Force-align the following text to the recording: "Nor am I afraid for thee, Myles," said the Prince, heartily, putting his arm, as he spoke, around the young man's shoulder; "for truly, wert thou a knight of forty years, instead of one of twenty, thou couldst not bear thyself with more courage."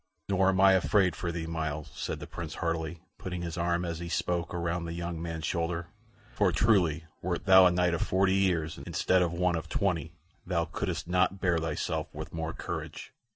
"Nor 0.29 0.49
am 0.49 0.59
I 0.59 0.73
afraid 0.73 1.15
for 1.15 1.31
thee, 1.31 1.45
Myles," 1.45 1.91
said 1.93 2.19
the 2.19 2.25
Prince, 2.25 2.55
heartily, 2.55 3.01
putting 3.19 3.43
his 3.43 3.55
arm, 3.55 3.85
as 3.85 3.99
he 3.99 4.09
spoke, 4.09 4.51
around 4.51 4.85
the 4.85 4.93
young 4.93 5.21
man's 5.21 5.45
shoulder; 5.45 5.89
"for 6.33 6.51
truly, 6.51 7.05
wert 7.21 7.45
thou 7.45 7.67
a 7.67 7.71
knight 7.71 7.93
of 7.93 8.01
forty 8.01 8.33
years, 8.33 8.79
instead 8.79 9.21
of 9.21 9.31
one 9.31 9.55
of 9.55 9.69
twenty, 9.69 10.15
thou 10.43 10.65
couldst 10.65 11.07
not 11.07 11.39
bear 11.39 11.59
thyself 11.59 12.07
with 12.15 12.33
more 12.33 12.51
courage." 12.51 13.13